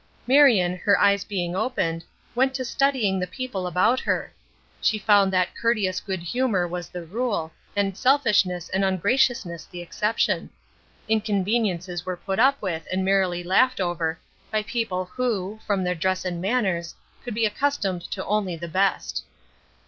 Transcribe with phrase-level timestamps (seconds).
[0.25, 2.03] Marion, her eyes being opened,
[2.33, 4.33] went to studying the people about her.
[4.81, 10.49] She found that courteous good humor was the rule, and selfishness and ungraciousness the exception.
[11.07, 14.17] Inconveniences were put up with and merrily laughed over
[14.51, 19.23] by people who, from their dress and manners, could be accustomed to only the best.